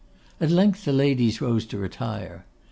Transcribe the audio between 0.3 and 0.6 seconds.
At